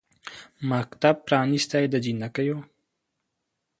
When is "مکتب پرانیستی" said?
0.69-1.85